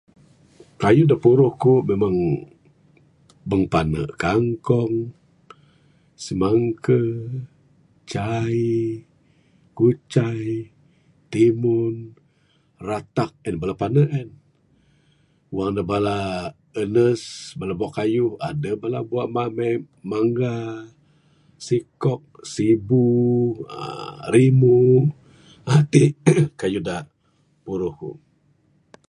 [0.81, 2.15] Keyuh dak puruh aku memang
[3.49, 4.95] mung pane kangkung,
[6.23, 6.99] simangka,
[8.11, 8.71] cawi,
[9.77, 10.45] kucai,
[11.31, 11.95] timun,
[12.87, 14.29] retak en bala pane en.
[15.55, 16.15] Wang ne bala
[16.77, 17.21] nanas
[17.59, 19.79] bala bua keyuh adeh bala bua mamet,
[20.09, 20.55] manga,
[21.65, 22.23] sikuk,
[22.53, 23.05] sibu,
[23.81, 24.75] uhh rimu,
[25.69, 25.93] uhh t
[26.59, 26.83] keyuh
[27.65, 28.09] puruh ku.